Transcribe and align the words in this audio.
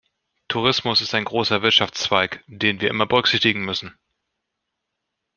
Tourismus 0.47 0.99
ist 1.01 1.13
ein 1.13 1.25
großer 1.25 1.61
Wirtschaftszweig, 1.61 2.43
den 2.47 2.81
wir 2.81 2.89
immer 2.89 3.05
berücksichtigen 3.05 3.63
müssen. 3.63 3.93